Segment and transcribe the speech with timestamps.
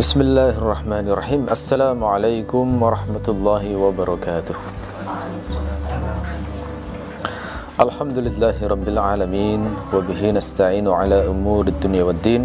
[0.00, 4.56] بسم الله الرحمن الرحيم السلام عليكم ورحمة الله وبركاته
[7.84, 9.60] الحمد لله رب العالمين
[9.94, 12.42] وبه نستعين على أمور الدنيا والدين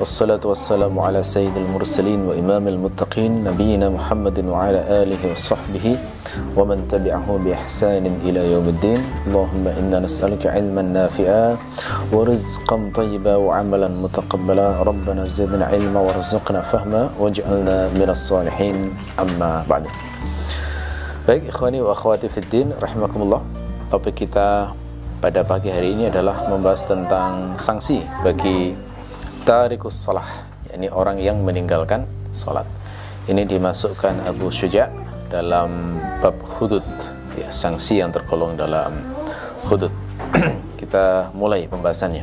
[0.00, 5.86] والصلاة والسلام على سيد المرسلين وإمام المتقين نبينا محمد وعلى آله وصحبه
[6.56, 9.00] ومن تبعه بإحسان إلى يوم الدين.
[9.28, 11.60] اللهم إنا نسألك علما نافعا
[12.16, 14.80] ورزقا طيبا وعملا متقبلا.
[14.88, 18.76] ربنا زدنا علما وارزقنا فهما واجعلنا من الصالحين.
[19.20, 19.84] أما بعد.
[21.28, 23.44] Baik ikhwani wa akhwati fiddin rahimakumullah.
[23.92, 24.72] Topik kita
[25.20, 28.72] pada pagi hari ini adalah membahas tentang sanksi bagi
[29.50, 32.62] tarikus salah yakni orang yang meninggalkan salat
[33.26, 34.86] ini dimasukkan Abu Syuja
[35.26, 36.86] dalam bab hudud.
[37.34, 38.94] Ya, sanksi yang tergolong dalam
[39.66, 39.90] hudud.
[40.80, 42.22] Kita mulai pembahasannya.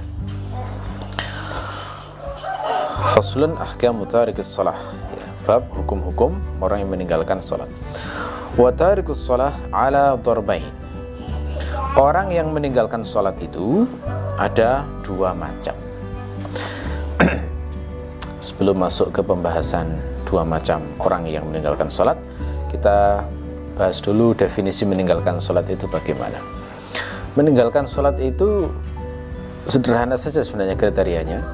[3.11, 4.79] Faslun ahkam tarikus salah
[5.11, 6.31] ya, bab hukum-hukum
[6.63, 7.67] orang yang meninggalkan salat
[8.55, 10.63] wa tarikus salah ala darbain.
[11.99, 13.83] Orang yang meninggalkan salat itu
[14.39, 15.86] ada dua macam
[18.45, 19.89] sebelum masuk ke pembahasan
[20.27, 22.19] dua macam orang yang meninggalkan sholat
[22.69, 23.23] kita
[23.77, 26.41] bahas dulu definisi meninggalkan sholat itu bagaimana.
[27.37, 28.73] Meninggalkan sholat itu
[29.69, 31.45] sederhana saja sebenarnya kriterianya.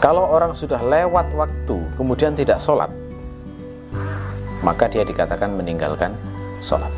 [0.00, 2.92] Kalau orang sudah lewat waktu kemudian tidak sholat
[4.64, 6.16] maka dia dikatakan meninggalkan
[6.64, 6.88] sholat.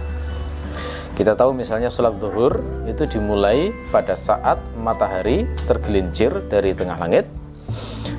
[1.19, 7.27] Kita tahu misalnya sholat zuhur itu dimulai pada saat matahari tergelincir dari tengah langit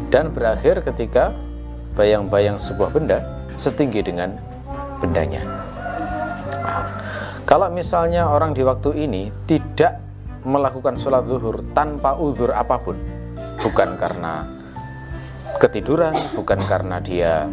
[0.08, 1.36] dan berakhir ketika
[1.98, 3.20] bayang-bayang sebuah benda
[3.58, 4.38] setinggi dengan
[5.02, 5.42] bendanya.
[7.48, 10.04] kalau misalnya orang di waktu ini tidak
[10.48, 12.96] melakukan sholat zuhur tanpa uzur apa pun,
[13.60, 14.48] bukan karena
[15.60, 17.48] ketiduran, bukan karena dia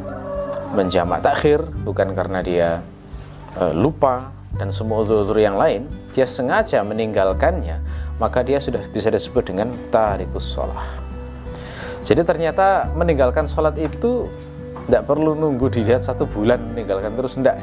[0.75, 2.69] menjamak takhir, bukan karena dia
[3.55, 7.83] e, lupa dan semua uzur-uzur yang lain, dia sengaja meninggalkannya,
[8.19, 11.04] maka dia sudah bisa disebut dengan tarikus sholat.
[12.05, 14.29] Jadi ternyata meninggalkan sholat itu
[14.87, 17.57] tidak perlu nunggu dilihat satu bulan meninggalkan terus tidak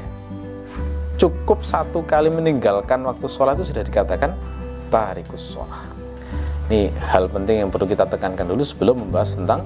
[1.22, 4.34] Cukup satu kali meninggalkan waktu sholat itu sudah dikatakan
[4.90, 5.86] tarikus sholat.
[6.66, 9.62] Ini hal penting yang perlu kita tekankan dulu sebelum membahas tentang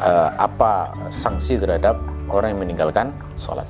[0.00, 2.00] uh, apa sanksi terhadap
[2.32, 3.68] orang yang meninggalkan sholat.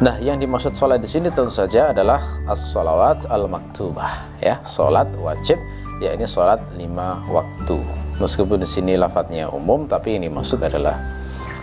[0.00, 5.60] Nah, yang dimaksud sholat di sini tentu saja adalah as-sholawat al-maktubah, ya, sholat wajib,
[6.00, 10.98] yakni sholat lima waktu meskipun di sini lafadznya umum tapi ini maksud adalah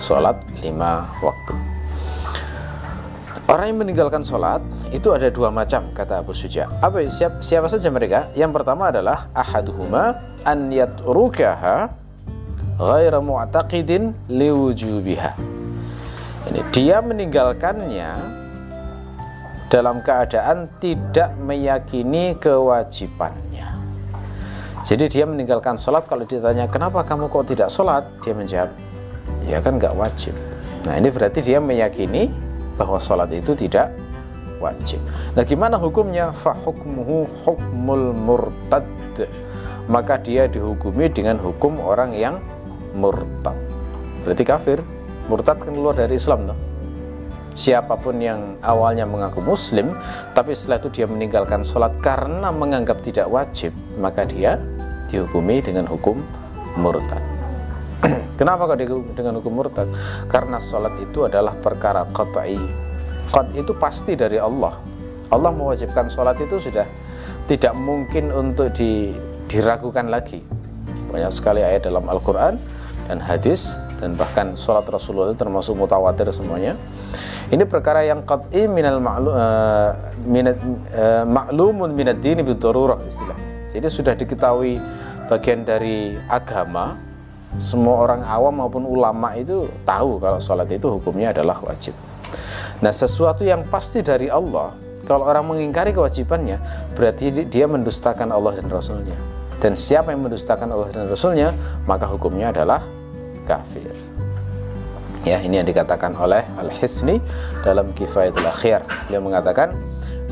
[0.02, 1.54] sholat lima waktu.
[3.52, 4.64] Orang yang meninggalkan sholat
[4.96, 6.72] itu ada dua macam kata Abu Suja.
[6.80, 8.32] Apa siapa, siapa saja mereka?
[8.32, 10.16] Yang pertama adalah ahaduhuma
[10.48, 11.92] an yatrukaha
[12.80, 15.32] ghaira mu'taqidin liwujubiha.
[16.48, 18.12] Ini dia meninggalkannya
[19.68, 23.51] dalam keadaan tidak meyakini kewajibannya
[24.82, 28.02] jadi dia meninggalkan sholat kalau ditanya kenapa kamu kok tidak sholat?
[28.26, 28.70] Dia menjawab,
[29.46, 30.34] ya kan nggak wajib.
[30.90, 32.34] Nah ini berarti dia meyakini
[32.82, 33.94] bahwa sholat itu tidak
[34.58, 34.98] wajib.
[35.38, 36.34] Nah gimana hukumnya?
[36.34, 38.86] Fahukmuhu hukmul murtad.
[39.86, 42.42] Maka dia dihukumi dengan hukum orang yang
[42.98, 43.58] murtad.
[44.26, 44.80] Berarti kafir.
[45.30, 46.71] Murtad kan keluar dari Islam toh.
[47.52, 49.92] Siapa pun yang awalnya mengaku muslim
[50.32, 54.56] Tapi setelah itu dia meninggalkan sholat Karena menganggap tidak wajib Maka dia
[55.12, 56.24] dihukumi dengan hukum
[56.80, 57.20] murtad.
[58.40, 58.80] Kenapa kok
[59.14, 59.92] dengan hukum murtad?
[60.32, 62.58] Karena sholat itu adalah perkara qat'i.
[63.32, 64.80] Qat itu pasti dari Allah.
[65.32, 66.88] Allah mewajibkan sholat itu sudah
[67.48, 69.16] tidak mungkin untuk di,
[69.52, 70.44] diragukan lagi.
[71.12, 72.56] Banyak sekali ayat dalam Al-Quran
[73.12, 76.74] dan hadis dan bahkan sholat Rasulullah itu termasuk mutawatir semuanya.
[77.54, 79.94] Ini perkara yang qat'i minal ma'lum uh,
[80.26, 80.58] minat
[80.98, 83.48] uh, ma'lumun minad dini istilahnya.
[83.72, 84.82] Jadi sudah diketahui
[85.30, 86.98] bagian dari agama,
[87.62, 91.96] semua orang awam maupun ulama itu tahu kalau sholat itu hukumnya adalah wajib.
[92.82, 94.74] Nah sesuatu yang pasti dari Allah,
[95.06, 96.58] kalau orang mengingkari kewajibannya,
[96.96, 99.16] berarti dia mendustakan Allah dan Rasulnya.
[99.62, 101.54] Dan siapa yang mendustakan Allah dan Rasulnya,
[101.86, 102.82] maka hukumnya adalah
[103.48, 103.92] kafir.
[105.22, 107.22] Ya, ini yang dikatakan oleh Al-Hisni
[107.62, 108.82] dalam Kifayatul Akhir.
[109.06, 109.70] Dia mengatakan,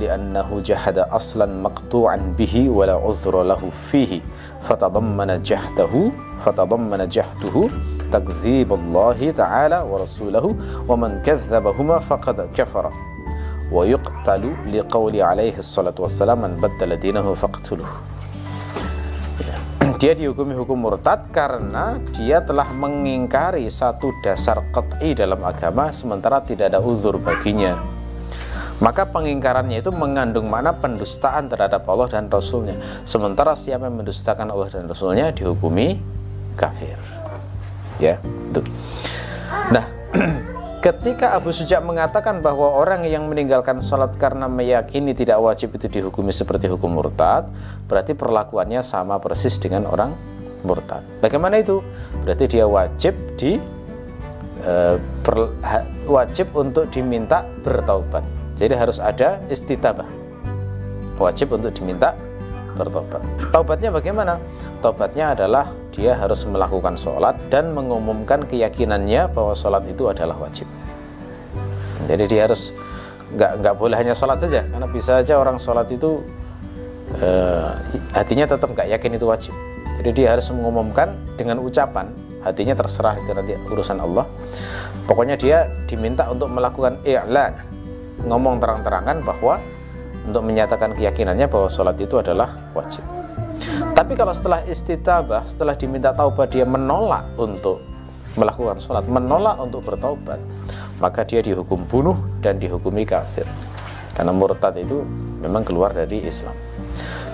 [0.02, 4.24] li'annahu jahada aslan maqtu'an bihi wa la uzra lahu fihi
[4.66, 6.10] fatadammana jahdahu
[6.42, 7.70] fatadammana jahduhu
[8.10, 10.56] takdzib Allah taala wa rasulahu
[10.90, 12.90] wa man kadzdzabahuma faqad kafara
[13.70, 16.42] wa yuqtalu liqawli alaihi salatu wassalam.
[20.00, 26.72] Dia dihukumi hukum murtad karena dia telah mengingkari satu dasar qat'i dalam agama sementara tidak
[26.72, 27.76] ada uzur baginya.
[28.80, 32.80] Maka pengingkarannya itu mengandung makna pendustaan terhadap Allah dan Rasulnya.
[33.04, 36.00] Sementara siapa yang mendustakan Allah dan Rasulnya dihukumi
[36.56, 36.96] kafir.
[38.00, 38.64] Ya itu.
[39.76, 39.84] Nah
[40.80, 46.32] ketika Abu Suja mengatakan bahwa orang yang meninggalkan sholat karena meyakini tidak wajib itu dihukumi
[46.32, 47.52] seperti hukum murtad
[47.92, 50.16] berarti perlakuannya sama persis dengan orang
[50.64, 51.84] murtad bagaimana itu
[52.24, 53.60] berarti dia wajib di
[54.64, 54.74] e,
[55.24, 60.06] per, ha, wajib untuk diminta bertaubat jadi harus ada istitabah.
[61.16, 62.12] Wajib untuk diminta
[62.76, 63.24] bertobat.
[63.56, 64.36] Taubatnya bagaimana?
[64.84, 70.64] Taubatnya adalah dia harus melakukan sholat dan mengumumkan keyakinannya bahwa sholat itu adalah wajib.
[72.08, 72.72] Jadi dia harus
[73.36, 76.24] nggak nggak boleh hanya sholat saja karena bisa aja orang sholat itu
[77.20, 77.70] eh,
[78.16, 79.54] hatinya tetap nggak yakin itu wajib.
[80.00, 82.08] Jadi dia harus mengumumkan dengan ucapan
[82.40, 84.24] hatinya terserah itu nanti urusan Allah.
[85.04, 87.52] Pokoknya dia diminta untuk melakukan i'lan
[88.24, 89.60] ngomong terang-terangan bahwa
[90.24, 93.19] untuk menyatakan keyakinannya bahwa sholat itu adalah wajib.
[94.10, 97.78] Tapi kalau setelah istitabah, setelah diminta taubat dia menolak untuk
[98.42, 100.42] melakukan sholat, menolak untuk bertaubat,
[100.98, 103.46] maka dia dihukum bunuh dan dihukumi kafir.
[104.18, 105.06] Karena murtad itu
[105.46, 106.58] memang keluar dari Islam.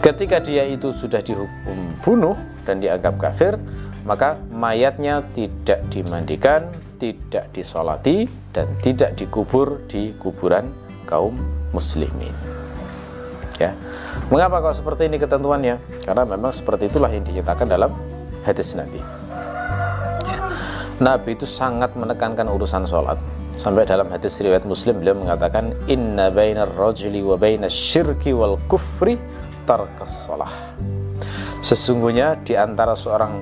[0.04, 2.36] Ketika dia itu sudah dihukum bunuh
[2.68, 3.56] dan dianggap kafir,
[4.04, 10.68] maka mayatnya tidak dimandikan, tidak disolati dan tidak dikubur di kuburan
[11.08, 11.40] kaum
[11.72, 12.36] muslimin
[13.60, 13.72] ya
[14.30, 15.76] mengapa kok seperti ini ketentuannya?
[16.06, 17.92] Karena memang seperti itulah yang dinyatakan dalam
[18.46, 19.02] hadis Nabi.
[21.02, 23.20] Nabi itu sangat menekankan urusan sholat.
[23.56, 29.16] Sampai dalam hadis riwayat Muslim beliau mengatakan inna bainar rajuli wa bainas syirki wal kufri
[29.66, 30.28] tarkas
[31.66, 33.42] sesungguhnya di antara seorang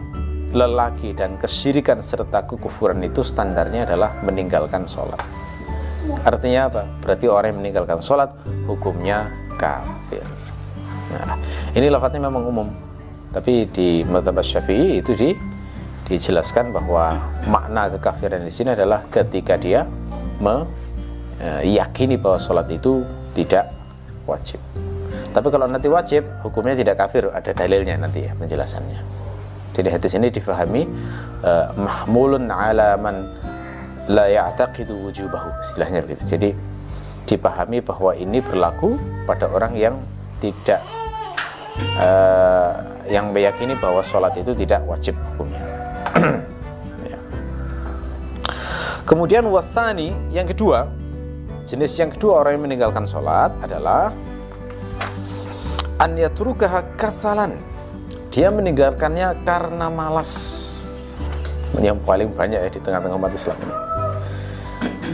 [0.55, 5.19] lelaki dan kesyirikan serta kekufuran itu standarnya adalah meninggalkan sholat.
[6.23, 6.83] Artinya apa?
[7.03, 8.31] berarti orang yang meninggalkan sholat
[8.69, 9.27] hukumnya
[9.59, 10.23] kafir
[11.21, 11.37] nah
[11.77, 12.67] ini lafadznya memang umum.
[13.33, 15.33] Tapi di madhab syafi'i itu di,
[16.05, 17.17] dijelaskan bahwa
[17.49, 19.89] makna kekafiran di sini adalah ketika dia
[20.37, 23.01] meyakini bahwa sholat itu
[23.33, 23.65] tidak
[24.29, 24.61] wajib.
[25.33, 27.33] Tapi kalau nanti wajib hukumnya tidak kafir.
[27.33, 29.01] Ada dalilnya nanti ya penjelasannya.
[29.73, 30.85] Jadi hadis ini difahami
[31.41, 33.33] uh, mahmulun ala man
[34.05, 35.49] la ya'taqidu wujubahu.
[35.65, 36.29] Istilahnya begitu.
[36.29, 36.53] Jadi
[37.25, 39.97] dipahami bahwa ini berlaku pada orang yang
[40.37, 40.85] tidak
[41.97, 42.71] uh,
[43.09, 45.63] yang meyakini bahwa sholat itu tidak wajib hukumnya.
[47.09, 47.17] ya.
[49.03, 50.87] Kemudian wasani yang kedua,
[51.67, 54.13] jenis yang kedua orang yang meninggalkan sholat adalah
[55.99, 57.57] an yatrukaha kasalan.
[58.33, 60.61] Dia meninggalkannya karena malas.
[61.77, 63.75] Yang paling banyak ya di tengah-tengah umat Islam ini.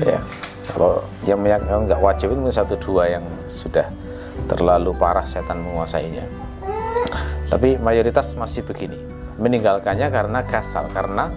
[0.08, 0.20] Ya.
[0.70, 3.90] Kalau yang nggak wajib itu satu dua yang sudah
[4.48, 6.49] terlalu parah setan menguasainya
[7.50, 8.96] tapi mayoritas masih begini.
[9.42, 11.34] Meninggalkannya karena kasal karena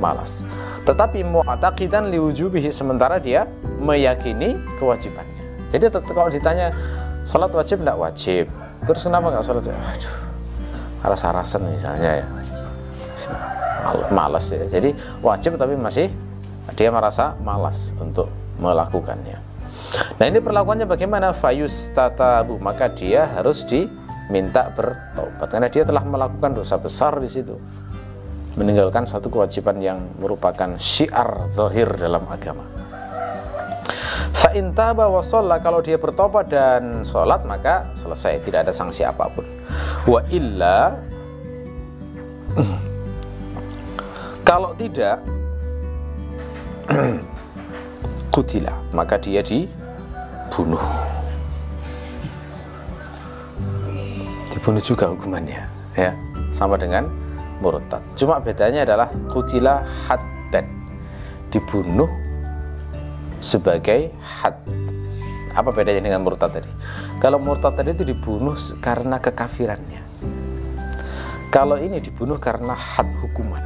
[0.00, 0.46] malas.
[0.86, 3.50] Tetapi mu'taqidan liwujubihi sementara dia
[3.82, 5.66] meyakini kewajibannya.
[5.72, 6.70] Jadi kalau ditanya
[7.26, 8.44] sholat wajib tidak wajib?
[8.86, 9.64] Terus kenapa nggak sholat?
[9.66, 10.26] Aduh
[11.06, 12.26] rasa-rasan misalnya ya.
[14.10, 14.66] Malas ya.
[14.66, 14.90] Jadi
[15.22, 16.10] wajib tapi masih
[16.74, 18.26] dia merasa malas untuk
[18.58, 19.38] melakukannya.
[20.18, 21.30] Nah ini perlakuannya bagaimana?
[21.30, 23.62] Fayus tatabu maka dia harus
[24.26, 27.54] diminta bertobat karena dia telah melakukan dosa besar di situ.
[28.56, 32.64] Meninggalkan satu kewajiban yang merupakan syiar zahir dalam agama.
[34.32, 35.20] Fa'intaba wa
[35.60, 38.40] kalau dia bertobat dan sholat maka selesai.
[38.40, 39.44] Tidak ada sanksi apa pun.
[40.08, 40.96] Wa illa
[44.48, 45.20] kalau tidak
[48.34, 48.72] kutila.
[48.96, 50.80] Maka dia dibunuh
[54.66, 55.62] dibunuh juga hukumannya
[55.94, 56.10] ya
[56.50, 57.06] sama dengan
[57.62, 60.66] murtad cuma bedanya adalah kutila haddan
[61.54, 62.10] dibunuh
[63.38, 64.58] sebagai had
[65.54, 66.70] apa bedanya dengan murtad tadi
[67.16, 68.52] kalau murtad tadi itu dibunuh
[68.84, 70.04] karena kekafirannya.
[71.48, 73.64] Kalau ini dibunuh karena had hukuman.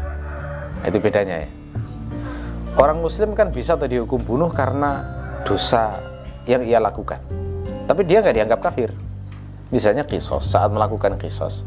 [0.86, 1.50] Itu bedanya ya.
[2.78, 5.02] Orang muslim kan bisa tadi dihukum bunuh karena
[5.42, 5.90] dosa
[6.46, 7.18] yang ia lakukan.
[7.90, 8.94] Tapi dia nggak dianggap kafir.
[9.70, 11.62] Misalnya kisos, saat melakukan kisos.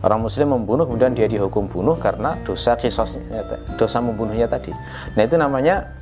[0.00, 3.44] Orang muslim membunuh kemudian dia dihukum bunuh karena dosa kisosnya,
[3.76, 4.72] dosa membunuhnya tadi.
[5.12, 5.92] Nah itu namanya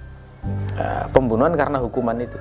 [0.78, 2.38] uh, pembunuhan karena hukuman itu.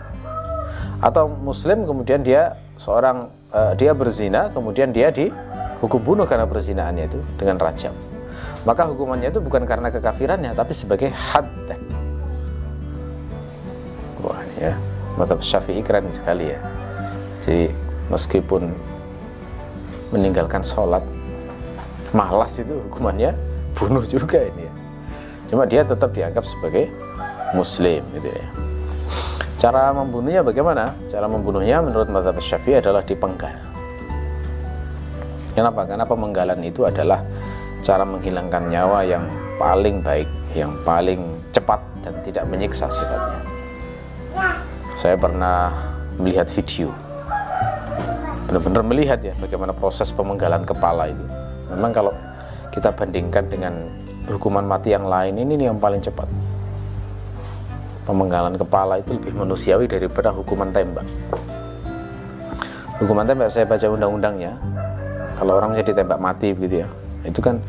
[1.01, 5.34] Atau muslim kemudian dia seorang uh, dia berzina kemudian dia di
[5.82, 7.94] hukum bunuh karena perzinaannya itu dengan rajam
[8.66, 11.48] maka hukumannya itu bukan karena kekafirannya tapi sebagai had
[14.22, 14.74] wah ya
[15.16, 16.60] mata syafi'i keren sekali ya
[17.46, 17.72] jadi
[18.07, 18.71] meskipun
[20.11, 21.03] meninggalkan sholat
[22.15, 23.35] malas itu hukumannya
[23.75, 24.73] bunuh juga ini ya.
[25.47, 26.91] Cuma dia tetap dianggap sebagai
[27.55, 28.47] muslim gitu ya.
[29.57, 30.93] Cara membunuhnya bagaimana?
[31.09, 33.55] Cara membunuhnya menurut mazhab syafi'i adalah dipenggal.
[35.57, 35.89] Kenapa?
[35.89, 37.25] Karena pemenggalan itu adalah
[37.81, 39.25] cara menghilangkan nyawa yang
[39.57, 43.41] paling baik yang paling cepat dan tidak menyiksa sifatnya.
[44.97, 45.73] Saya pernah
[46.17, 47.06] melihat video
[48.48, 51.25] benar-benar melihat ya bagaimana proses pemenggalan kepala itu.
[51.75, 52.16] Memang kalau
[52.72, 53.92] kita bandingkan dengan
[54.32, 56.32] hukuman mati yang lain ini yang paling cepat.
[58.08, 61.04] Pemenggalan kepala itu lebih manusiawi daripada hukuman tembak.
[63.04, 64.56] Hukuman tembak saya baca undang-undangnya
[65.36, 66.89] kalau orang jadi tembak mati begitu ya
[67.27, 67.60] itu kan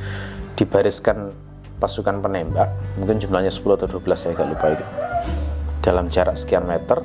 [0.55, 1.35] dibariskan
[1.83, 4.87] pasukan penembak mungkin jumlahnya 10 atau 12 saya agak lupa itu.
[5.83, 7.03] Dalam jarak sekian meter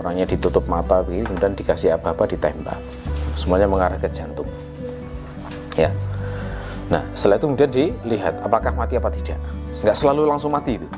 [0.00, 2.76] orangnya ditutup mata begini kemudian dikasih apa-apa ditembak
[3.34, 4.46] semuanya mengarah ke jantung.
[5.74, 5.90] Ya.
[6.88, 9.38] Nah setelah itu kemudian dilihat apakah mati apa tidak.
[9.82, 10.88] Nggak selalu langsung mati itu.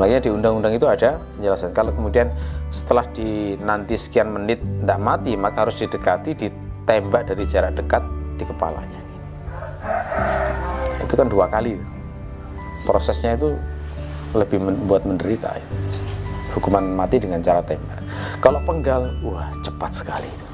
[0.00, 1.76] Makanya di undang-undang itu ada penjelasan.
[1.76, 2.32] Kalau kemudian
[2.72, 8.00] setelah di nanti sekian menit tidak mati maka harus didekati ditembak dari jarak dekat
[8.40, 9.00] di kepalanya.
[11.04, 11.76] Itu kan dua kali.
[12.88, 13.52] Prosesnya itu
[14.32, 15.60] lebih membuat menderita.
[16.56, 18.00] Hukuman mati dengan cara tembak.
[18.40, 20.51] Kalau penggal wah cepat sekali itu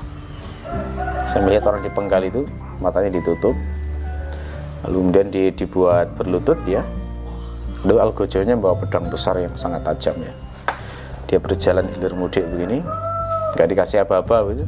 [1.29, 2.43] saya melihat orang dipenggal itu
[2.81, 3.55] matanya ditutup.
[4.87, 6.83] Lalu kemudian di, dibuat berlutut ya.
[7.85, 10.33] Lalu algojonya bawa pedang besar yang sangat tajam ya.
[11.29, 12.81] Dia berjalan hilir mudik begini
[13.55, 14.65] nggak dikasih apa-apa gitu.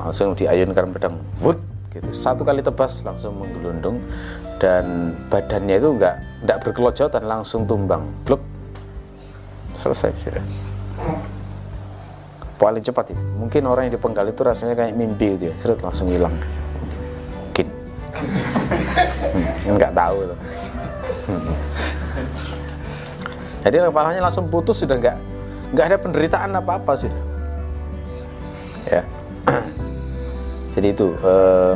[0.00, 1.60] Langsung diayunkan pedang wut
[1.94, 2.10] gitu.
[2.10, 4.02] Satu kali tebas langsung menggelundung.
[4.58, 6.14] Dan badannya itu nggak
[6.46, 8.40] nggak berkelojotan langsung tumbang blok
[9.74, 10.63] selesai sudah
[12.58, 13.22] paling cepat itu.
[13.38, 15.54] Mungkin orang yang dipenggal itu rasanya kayak mimpi gitu ya.
[15.60, 16.34] Seret langsung hilang.
[17.50, 17.66] Mungkin.
[19.34, 20.38] Hmm, nggak tahu loh.
[23.64, 25.16] jadi kepalanya langsung putus sudah nggak
[25.72, 27.22] nggak ada penderitaan apa apa sudah.
[28.86, 29.02] Ya.
[30.74, 31.74] Jadi itu eh,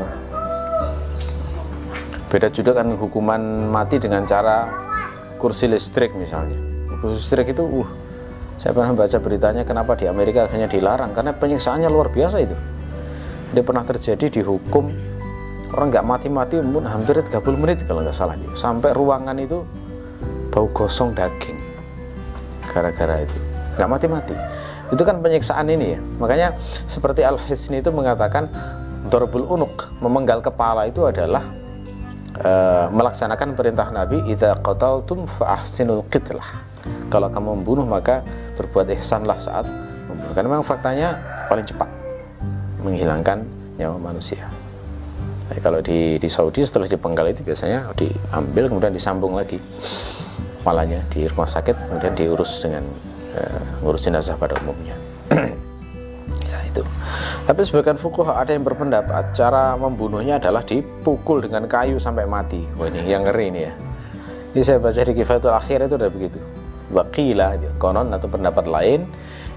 [2.29, 4.69] beda juga kan hukuman mati dengan cara
[5.39, 6.59] kursi listrik misalnya.
[6.99, 7.89] Kursi listrik itu uh
[8.59, 12.57] saya pernah baca beritanya kenapa di Amerika akhirnya dilarang karena penyiksaannya luar biasa itu.
[13.55, 14.91] Dia pernah terjadi dihukum
[15.73, 18.51] orang nggak mati-mati pun hampir 30 menit kalau nggak salah dia.
[18.59, 19.63] Sampai ruangan itu
[20.51, 21.55] bau gosong daging
[22.75, 23.39] gara-gara itu
[23.79, 24.35] nggak mati-mati.
[24.91, 26.01] Itu kan penyiksaan ini ya.
[26.19, 26.59] Makanya
[26.91, 28.51] seperti Al Hisni itu mengatakan
[29.07, 31.47] Dorbul Unuk memenggal kepala itu adalah
[32.43, 36.67] uh, melaksanakan perintah Nabi idza qataltum fa ahsinul qitlah.
[37.09, 38.25] Kalau kamu membunuh maka
[38.59, 39.65] berbuat ihsanlah saat
[40.11, 41.15] membunuh karena memang faktanya
[41.47, 41.87] paling cepat
[42.83, 43.47] menghilangkan
[43.79, 44.51] nyawa manusia.
[45.49, 49.57] Jadi kalau di, di Saudi setelah dipenggal itu biasanya diambil kemudian disambung lagi
[50.67, 52.85] malahnya di rumah sakit kemudian diurus dengan
[53.39, 54.99] uh, ngurus jenazah pada umumnya.
[56.49, 56.81] Ya itu.
[57.45, 62.65] Tapi sebagian fukuh ada yang berpendapat cara membunuhnya adalah dipukul dengan kayu sampai mati.
[62.77, 63.73] Wah ini yang ngeri ini ya.
[64.57, 66.41] Ini saya baca di kifatul akhir itu udah begitu
[66.89, 69.05] Wakila konon atau pendapat lain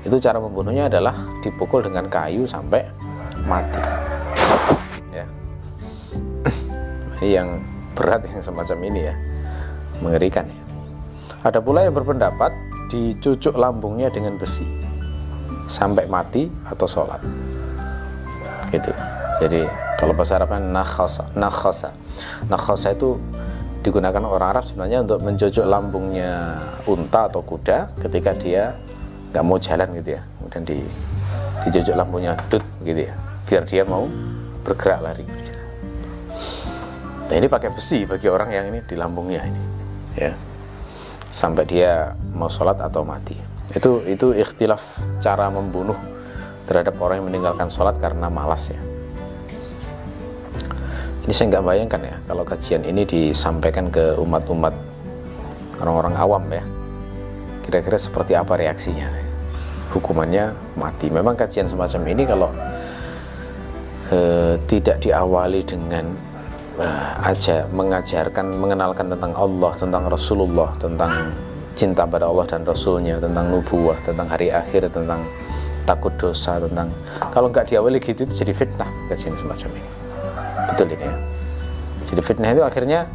[0.04, 1.14] itu cara membunuhnya adalah
[1.46, 2.84] dipukul dengan kayu sampai
[3.46, 3.82] mati.
[5.14, 5.26] Ya.
[7.22, 7.50] Ini yang
[7.94, 9.16] berat yang semacam ini ya.
[10.02, 10.62] Mengerikan ya.
[11.46, 12.50] Ada pula yang berpendapat
[12.90, 14.66] dicucuk lambungnya dengan besi
[15.70, 17.22] sampai mati atau sholat.
[18.74, 18.92] Gitu.
[19.42, 19.66] Jadi
[20.02, 21.94] kalau bahasa Arabnya nakhasa nakhasa
[22.50, 23.22] nakhasa itu
[23.82, 28.78] digunakan orang Arab sebenarnya untuk menjojok lambungnya unta atau kuda ketika dia
[29.34, 30.22] nggak mau jalan gitu ya.
[30.38, 30.80] Kemudian di
[31.68, 33.14] dijojok lambungnya dut gitu ya.
[33.50, 34.06] Biar dia mau
[34.62, 35.26] bergerak lari
[37.32, 39.64] nah ini pakai besi bagi orang yang ini di lambungnya ini
[40.20, 40.36] ya.
[41.32, 43.40] Sampai dia mau sholat atau mati.
[43.72, 45.96] Itu itu ikhtilaf cara membunuh
[46.68, 48.91] terhadap orang yang meninggalkan sholat karena malas ya
[51.22, 54.74] ini saya nggak bayangkan ya kalau kajian ini disampaikan ke umat-umat
[55.82, 56.64] orang-orang awam ya.
[57.62, 59.10] Kira-kira seperti apa reaksinya?
[59.94, 61.14] Hukumannya mati.
[61.14, 62.50] Memang kajian semacam ini kalau
[64.10, 66.10] eh, tidak diawali dengan
[66.82, 71.34] eh, aja mengajarkan mengenalkan tentang Allah tentang Rasulullah tentang
[71.78, 75.24] cinta pada Allah dan Rasulnya tentang nubuah tentang hari akhir tentang
[75.88, 76.92] takut dosa tentang
[77.32, 80.01] kalau nggak diawali gitu itu jadi fitnah kajian semacam ini
[80.72, 81.16] betul ini ya.
[82.12, 83.08] Jadi fitnah itu akhirnya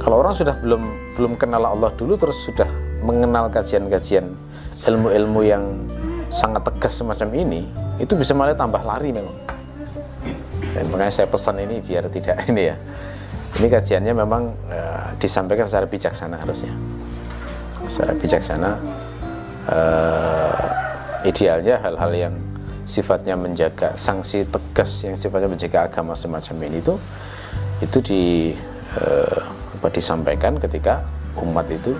[0.00, 0.82] kalau orang sudah belum
[1.16, 2.68] belum kenal Allah dulu terus sudah
[3.04, 4.32] mengenal kajian-kajian
[4.86, 5.64] ilmu-ilmu yang
[6.30, 7.60] sangat tegas semacam ini
[7.98, 9.36] itu bisa malah tambah lari memang.
[10.72, 12.76] Dan makanya saya pesan ini biar tidak ini ya.
[13.58, 16.70] Ini kajiannya memang uh, disampaikan secara bijaksana harusnya.
[17.88, 18.70] Secara bijaksana
[19.66, 22.34] uh, idealnya hal-hal yang
[22.88, 26.94] sifatnya menjaga sanksi tegas yang sifatnya menjaga agama semacam ini itu
[27.84, 28.22] itu di
[28.96, 29.38] uh,
[29.78, 31.04] apa disampaikan ketika
[31.38, 31.92] umat itu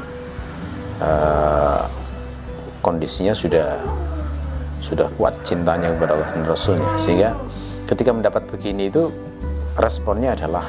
[1.05, 1.85] uh,
[2.83, 3.79] kondisinya sudah
[4.83, 6.91] sudah kuat cintanya kepada Allah dan Rasulnya.
[6.97, 7.31] Sehingga
[7.85, 9.13] ketika mendapat begini itu
[9.77, 10.65] responnya adalah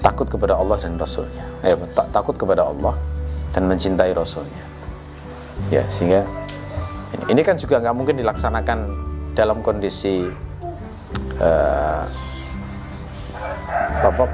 [0.00, 1.44] takut kepada Allah dan Rasulnya.
[1.62, 2.96] Eh, tak, takut kepada Allah
[3.52, 4.64] dan mencintai Rasulnya.
[5.70, 6.26] Ya sehingga
[7.28, 8.78] ini, kan juga nggak mungkin dilaksanakan
[9.32, 10.28] dalam kondisi
[11.40, 12.04] uh,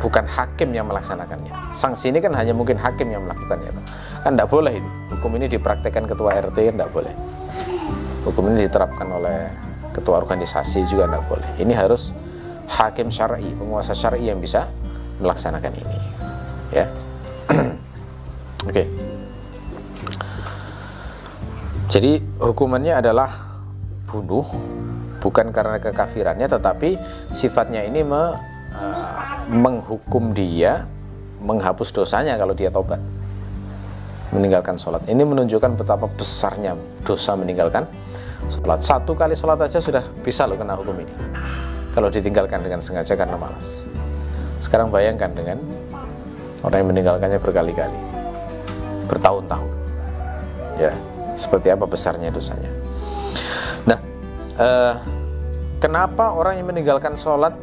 [0.03, 1.75] bukan hakim yang melaksanakannya.
[1.75, 3.71] Sanksi ini kan hanya mungkin hakim yang melakukannya
[4.25, 7.15] kan tidak boleh itu hukum ini dipraktekkan ketua RT kan tidak boleh.
[8.27, 9.49] Hukum ini diterapkan oleh
[9.95, 11.49] ketua organisasi juga tidak boleh.
[11.57, 12.13] Ini harus
[12.69, 14.69] hakim syar'i penguasa syar'i yang bisa
[15.23, 15.99] melaksanakan ini.
[16.75, 16.87] Ya.
[18.69, 18.85] Oke.
[18.85, 19.18] okay.
[21.89, 23.33] Jadi hukumannya adalah
[24.05, 24.45] bunuh
[25.25, 27.01] bukan karena kekafirannya tetapi
[27.33, 28.37] sifatnya ini me,
[28.77, 29.17] uh,
[29.49, 30.85] menghukum dia
[31.41, 33.01] menghapus dosanya kalau dia tobat
[34.29, 35.01] meninggalkan sholat.
[35.09, 37.89] Ini menunjukkan betapa besarnya dosa meninggalkan
[38.53, 38.85] sholat.
[38.85, 41.13] Satu kali sholat aja sudah bisa loh kena hukum ini.
[41.97, 43.89] Kalau ditinggalkan dengan sengaja karena malas.
[44.61, 45.59] Sekarang bayangkan dengan
[46.61, 47.99] orang yang meninggalkannya berkali-kali,
[49.09, 49.71] bertahun-tahun.
[50.79, 50.93] Ya,
[51.39, 52.71] seperti apa besarnya dosanya.
[53.87, 53.99] Nah,
[54.59, 54.95] eh,
[55.79, 57.55] kenapa orang yang meninggalkan sholat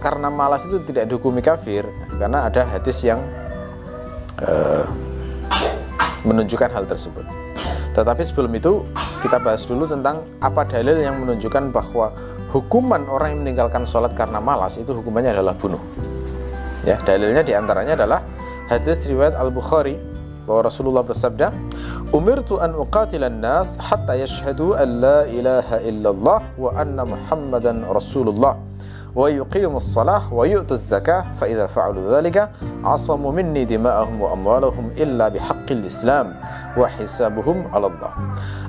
[0.00, 1.84] karena malas itu tidak dihukumi kafir?
[2.16, 3.20] Karena ada hadis yang
[4.40, 4.84] eh,
[6.24, 7.22] menunjukkan hal tersebut.
[7.92, 8.82] Tetapi sebelum itu
[9.20, 12.14] kita bahas dulu tentang apa dalil yang menunjukkan bahwa
[12.54, 15.80] hukuman orang yang meninggalkan sholat karena malas itu hukumannya adalah bunuh.
[16.86, 18.22] Ya, dalilnya di antaranya adalah
[18.70, 19.98] hadis riwayat Al Bukhari
[20.48, 21.52] bahwa Rasulullah bersabda,
[22.14, 28.54] أمرت أن أقاتل الناس حتى يشهدوا an la إله إلا الله وأن محمدا رسول الله
[29.14, 32.50] ويقيم الصلاة wa الزكاة فإذا فعلوا ذلك
[32.84, 36.26] fa'alu مني دماءهم وأموالهم إلا بحق الإسلام
[36.78, 38.12] وحسابهم على الله.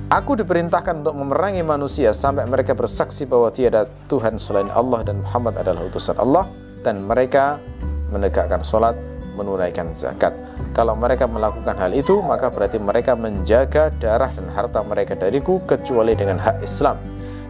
[0.09, 5.53] Aku diperintahkan untuk memerangi manusia sampai mereka bersaksi bahwa tiada Tuhan selain Allah dan Muhammad
[5.61, 6.49] adalah utusan Allah
[6.81, 7.61] dan mereka
[8.09, 8.97] menegakkan salat,
[9.37, 10.48] menunaikan zakat.
[10.79, 16.15] Kalau mereka melakukan hal itu, maka berarti mereka menjaga darah dan harta mereka dariku kecuali
[16.15, 16.95] dengan hak Islam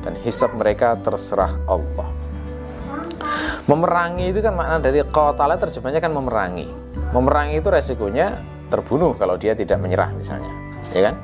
[0.01, 2.09] dan hisab mereka terserah Allah.
[3.69, 6.65] Memerangi itu kan makna dari qatala terjemahnya kan memerangi.
[7.13, 8.33] Memerangi itu resikonya
[8.73, 10.49] terbunuh kalau dia tidak menyerah misalnya,
[10.89, 11.15] ya kan?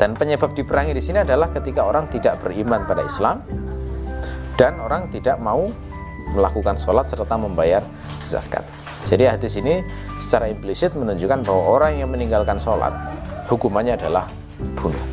[0.00, 3.44] Dan penyebab diperangi di sini adalah ketika orang tidak beriman pada Islam
[4.56, 5.68] dan orang tidak mau
[6.32, 7.84] melakukan sholat serta membayar
[8.24, 8.64] zakat.
[9.06, 9.82] Jadi hadis ini
[10.22, 12.94] secara implisit menunjukkan bahwa orang yang meninggalkan sholat
[13.50, 14.30] hukumannya adalah
[14.78, 15.04] bunuh.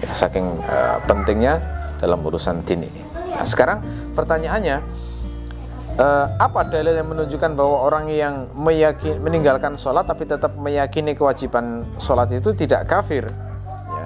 [0.00, 1.60] Ya, saking uh, pentingnya
[2.00, 3.02] dalam urusan din ini.
[3.36, 3.84] Nah, sekarang
[4.16, 4.80] pertanyaannya,
[6.00, 11.84] uh, apa dalil yang menunjukkan bahwa orang yang meyakin, meninggalkan sholat tapi tetap meyakini kewajiban
[12.00, 13.28] sholat itu tidak kafir?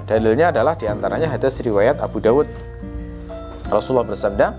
[0.05, 2.45] Dalilnya adalah di antaranya hadis riwayat Abu Dawud.
[3.73, 4.53] Rasulullah bersabda,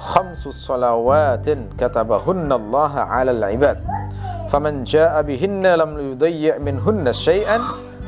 [0.00, 3.78] خمس صلوات كتبهن الله على العباد.
[4.50, 7.60] فمن جاء بهن لم يضيع منهن شيئا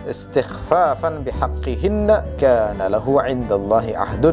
[0.09, 2.09] استخفافا بحقهن
[2.41, 4.25] كان له عند الله عهد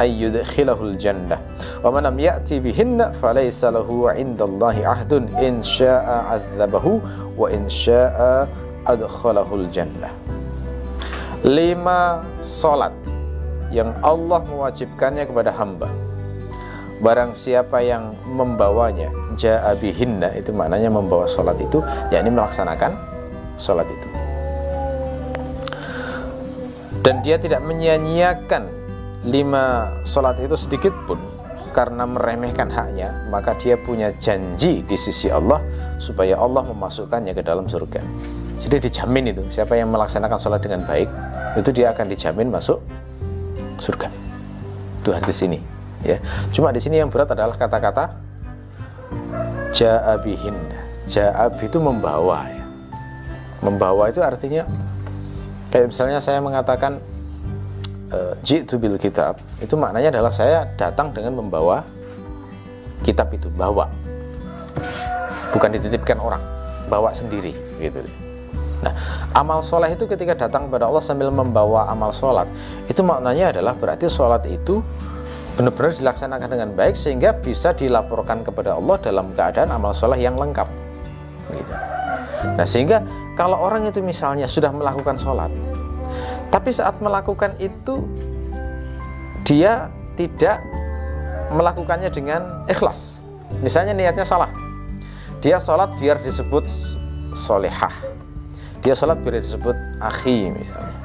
[0.00, 1.36] أن يدخله الجنة.
[1.84, 6.86] ومن لم يأتي بهن فليس له عند الله عهد إن شاء عذبه
[7.34, 8.48] وإن شاء
[8.86, 10.08] أدخله الجنة.
[11.44, 12.92] لما solat
[13.72, 16.09] yang Allah mewajibkannya kepada hamba.
[17.00, 21.80] Barang siapa yang membawanya ja'abihinna itu maknanya membawa solat itu
[22.12, 22.92] yakni melaksanakan
[23.56, 24.08] solat itu.
[27.00, 28.68] Dan dia tidak menyia-nyiakan
[29.24, 31.16] lima solat itu sedikit pun
[31.72, 35.62] karena meremehkan haknya maka dia punya janji di sisi Allah
[35.96, 38.04] supaya Allah memasukkannya ke dalam surga.
[38.60, 41.08] Jadi dijamin itu siapa yang melaksanakan sholat dengan baik
[41.56, 42.76] itu dia akan dijamin masuk
[43.80, 44.12] surga.
[45.00, 46.18] Itu di sini ya.
[46.54, 48.16] Cuma di sini yang berat adalah kata-kata
[49.74, 50.56] ja'abihin.
[51.10, 52.64] Ja'ab itu membawa ya.
[53.60, 54.64] Membawa itu artinya
[55.68, 56.98] kayak misalnya saya mengatakan
[58.10, 61.86] uh, jitu bil kitab itu maknanya adalah saya datang dengan membawa
[63.06, 63.88] kitab itu bawa
[65.54, 66.42] bukan dititipkan orang
[66.90, 68.02] bawa sendiri gitu
[68.80, 68.96] Nah,
[69.36, 72.48] amal sholat itu ketika datang kepada Allah sambil membawa amal sholat,
[72.88, 74.80] itu maknanya adalah berarti sholat itu
[75.60, 80.64] benar-benar dilaksanakan dengan baik sehingga bisa dilaporkan kepada Allah dalam keadaan amal sholat yang lengkap.
[81.52, 81.72] Gitu.
[82.56, 83.04] Nah, sehingga
[83.36, 85.52] kalau orang itu misalnya sudah melakukan sholat,
[86.48, 88.08] tapi saat melakukan itu
[89.44, 90.64] dia tidak
[91.52, 93.20] melakukannya dengan ikhlas.
[93.60, 94.48] Misalnya niatnya salah.
[95.44, 96.64] Dia sholat biar disebut
[97.36, 97.92] solehah
[98.80, 100.96] dia sholat biar disebut akhi misalnya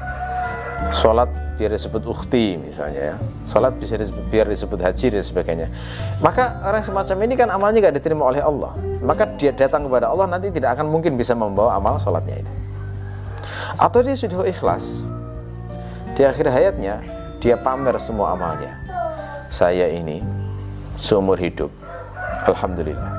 [0.94, 3.16] sholat biar disebut ukhti misalnya ya.
[3.48, 5.68] Sholat bisa disebut, biar disebut haji dan sebagainya.
[6.20, 8.74] Maka orang semacam ini kan amalnya gak diterima oleh Allah.
[9.02, 12.52] Maka dia datang kepada Allah nanti tidak akan mungkin bisa membawa amal sholatnya itu.
[13.80, 14.84] Atau dia sudah ikhlas.
[16.16, 17.02] Di akhir hayatnya
[17.40, 18.76] dia pamer semua amalnya.
[19.48, 20.20] Saya ini
[20.96, 21.70] seumur hidup.
[22.46, 23.12] Alhamdulillah.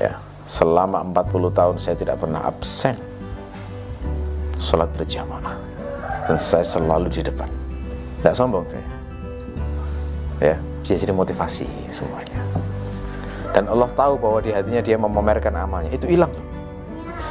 [0.00, 2.96] Ya selama 40 tahun saya tidak pernah absen
[4.60, 5.56] sholat berjamaah
[6.24, 7.48] dan saya selalu di depan.
[8.20, 8.88] Tidak sombong saya.
[10.40, 12.40] Ya bisa jadi motivasi semuanya.
[13.56, 15.88] Dan Allah tahu bahwa di hatinya dia memamerkan amalnya.
[15.88, 16.44] Itu hilang loh.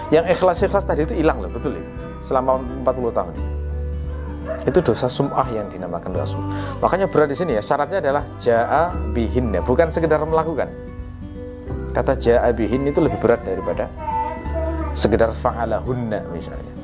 [0.10, 1.86] Yang ikhlas-ikhlas tadi itu hilang loh betul ya?
[2.18, 3.34] Selama 40 tahun.
[4.64, 8.92] Itu dosa sum'ah yang dinamakan dosa sum'ah makanya berat di sini ya syaratnya adalah ja'a
[9.14, 9.62] bihin ya.
[9.62, 10.72] Bukan sekedar melakukan.
[11.94, 13.86] Kata ja'a bihin itu lebih berat daripada
[14.98, 16.74] sekedar fa'alahunna misalnya.
[16.74, 16.83] ya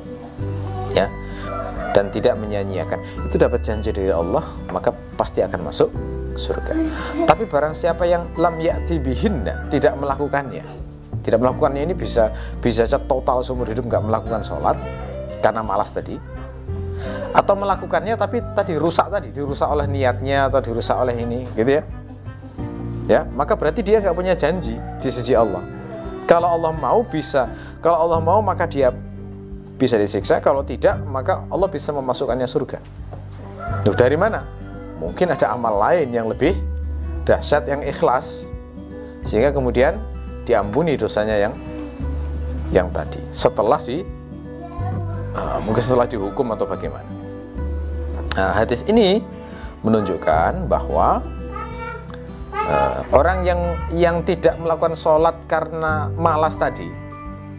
[1.96, 5.90] dan tidak menyanyiakan itu dapat janji dari Allah maka pasti akan masuk
[6.40, 6.74] surga.
[7.28, 10.80] Tapi barang siapa yang lam ya'ti bihinna tidak melakukannya
[11.30, 12.32] tidak melakukannya ini bisa
[12.64, 14.80] bisa saja total seumur hidup nggak melakukan sholat
[15.44, 16.16] karena malas tadi.
[17.32, 21.84] Atau melakukannya tapi tadi rusak tadi dirusak oleh niatnya atau dirusak oleh ini gitu ya.
[23.06, 25.62] Ya maka berarti dia nggak punya janji di sisi Allah.
[26.26, 27.46] Kalau Allah mau bisa
[27.84, 28.90] kalau Allah mau maka dia
[29.80, 32.84] bisa disiksa, kalau tidak maka Allah bisa memasukkannya surga.
[33.88, 34.44] Duh, dari mana?
[35.00, 36.60] Mungkin ada amal lain yang lebih
[37.24, 38.44] dahsyat yang ikhlas
[39.24, 39.96] sehingga kemudian
[40.44, 41.54] diampuni dosanya yang
[42.76, 44.02] yang tadi setelah di
[45.38, 47.08] uh, mungkin setelah dihukum atau bagaimana.
[48.36, 49.24] Nah, hadis ini
[49.86, 51.24] menunjukkan bahwa
[52.52, 53.62] uh, orang yang
[53.96, 56.90] yang tidak melakukan sholat karena malas tadi,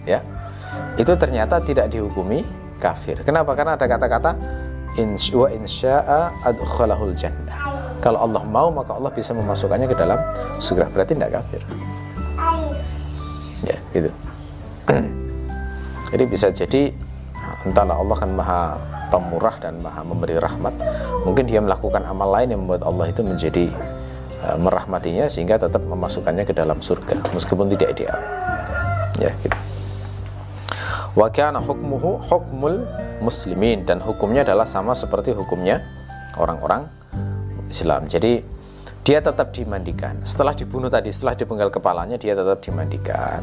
[0.04, 0.20] ya
[1.00, 2.44] itu ternyata tidak dihukumi
[2.80, 3.20] kafir.
[3.24, 3.56] Kenapa?
[3.56, 4.36] Karena ada kata-kata
[5.00, 7.16] insya insya'a adkhalahul.
[8.00, 10.18] Kalau Allah mau maka Allah bisa memasukkannya ke dalam
[10.60, 10.88] surga.
[10.92, 11.60] Berarti tidak kafir.
[13.60, 14.08] Ya, gitu.
[16.10, 16.96] jadi bisa jadi
[17.68, 18.62] entahlah Allah kan maha
[19.12, 20.72] pemurah dan maha memberi rahmat.
[21.28, 23.68] Mungkin dia melakukan amal lain yang membuat Allah itu menjadi
[24.48, 28.16] uh, merahmatinya sehingga tetap memasukkannya ke dalam surga meskipun tidak ideal.
[29.20, 29.69] Ya, gitu
[31.18, 32.86] wa kana hukmuhu hukmul
[33.18, 35.82] muslimin dan hukumnya adalah sama seperti hukumnya
[36.38, 36.86] orang-orang
[37.70, 38.06] Islam.
[38.06, 38.42] Jadi
[39.00, 40.20] dia tetap dimandikan.
[40.22, 43.40] Setelah dibunuh tadi, setelah dipenggal kepalanya, dia tetap dimandikan,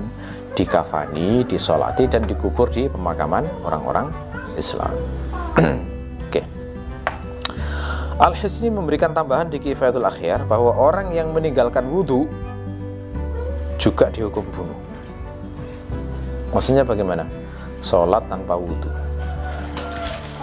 [0.54, 4.14] dikafani, disolati, dan dikubur di pemakaman orang-orang
[4.54, 4.94] Islam.
[5.58, 5.74] Oke.
[6.30, 6.46] Okay.
[8.18, 12.30] Al-Hisni memberikan tambahan di Kifayatul Akhyar bahwa orang yang meninggalkan wudhu
[13.78, 14.78] juga dihukum bunuh.
[16.54, 17.47] Maksudnya bagaimana?
[17.82, 18.90] Sholat tanpa wudhu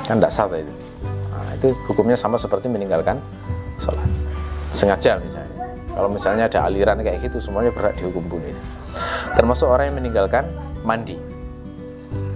[0.04, 0.74] kan tidak sah itu
[1.32, 3.16] nah, itu hukumnya sama seperti meninggalkan
[3.80, 4.06] sholat.
[4.74, 5.54] Sengaja misalnya.
[5.94, 8.50] Kalau misalnya ada aliran kayak gitu semuanya berat dihukum bunuh
[9.38, 10.46] termasuk orang yang meninggalkan
[10.86, 11.18] mandi.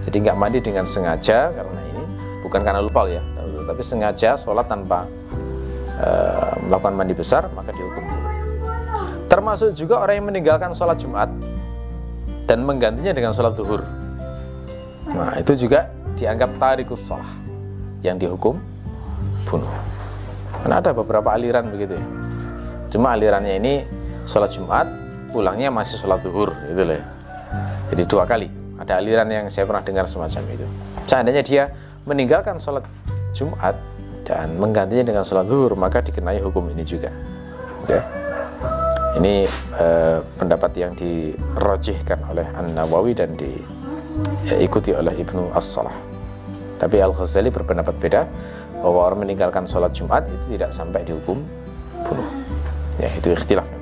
[0.03, 2.03] Jadi nggak mandi dengan sengaja karena ini
[2.43, 3.23] bukan karena lupa ya.
[3.67, 5.05] Tapi sengaja sholat tanpa
[5.99, 8.03] uh, melakukan mandi besar maka dihukum.
[8.03, 8.29] Bunuh
[9.29, 11.29] termasuk juga orang yang meninggalkan sholat Jumat
[12.49, 13.85] dan menggantinya dengan sholat zuhur
[15.09, 17.31] Nah, itu juga dianggap tarikus sholah
[18.05, 18.59] yang dihukum
[19.49, 19.73] bunuh.
[20.61, 22.05] Karena ada beberapa aliran begitu ya.
[22.89, 23.73] Cuma alirannya ini
[24.25, 24.85] sholat Jumat,
[25.33, 26.97] pulangnya masih sholat zuhur, gitu loh.
[26.97, 27.05] Ya.
[27.93, 28.47] Jadi dua kali.
[28.79, 30.65] Ada aliran yang saya pernah dengar semacam itu.
[31.05, 31.63] Seandainya dia
[32.07, 32.85] meninggalkan sholat
[33.35, 33.75] Jumat
[34.23, 37.09] dan menggantinya dengan sholat zuhur, maka dikenai hukum ini juga.
[37.89, 38.01] Ya.
[39.17, 39.45] Ini
[39.77, 43.57] eh, pendapat yang dirojihkan oleh An Nawawi dan di
[44.45, 45.95] ya, ikuti oleh Ibnu As-Salah.
[46.79, 48.21] Tapi Al-Ghazali berpendapat beda
[48.79, 51.43] bahwa orang meninggalkan sholat Jumat itu tidak sampai dihukum
[52.07, 52.29] bunuh.
[52.99, 53.78] Ya, itu ikhtilaf